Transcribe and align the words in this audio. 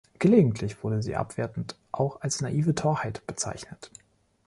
Gelegentlich 0.17 0.83
wurde 0.83 1.03
sie 1.03 1.15
abwertend 1.15 1.77
auch 1.91 2.21
als 2.21 2.41
naive 2.41 2.73
Torheit 2.73 3.21
bezeichnet. 3.27 3.91